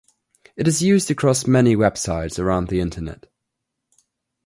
[0.55, 3.27] It is used across many websites around the internet.